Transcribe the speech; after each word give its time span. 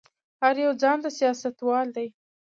هر 0.41 0.55
يو 0.65 0.71
ځان 0.81 0.97
ته 1.03 1.09
سياستوال 1.19 1.87
دی. 1.95 2.07